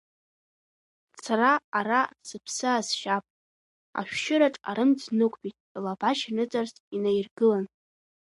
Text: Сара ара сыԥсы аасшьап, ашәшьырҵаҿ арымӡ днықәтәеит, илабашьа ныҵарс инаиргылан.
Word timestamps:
Сара 1.23 1.51
ара 1.79 2.01
сыԥсы 2.27 2.65
аасшьап, 2.71 3.23
ашәшьырҵаҿ 3.99 4.55
арымӡ 4.69 4.99
днықәтәеит, 5.09 5.57
илабашьа 5.75 6.31
ныҵарс 6.35 6.73
инаиргылан. 6.95 7.65